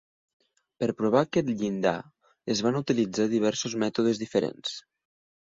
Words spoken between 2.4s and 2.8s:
es